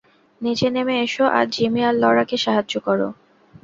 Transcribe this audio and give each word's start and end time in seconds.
নিচে 0.41 0.67
নেমে 0.69 0.95
এসো 1.05 1.25
আর 1.37 1.45
জিমি 1.53 1.81
আর 1.87 1.95
লড়াকে 2.03 2.35
সাহায্য 2.45 2.73
কর। 2.85 2.99